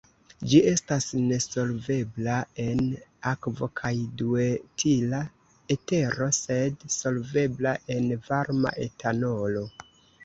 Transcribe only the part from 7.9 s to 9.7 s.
en varma etanolo.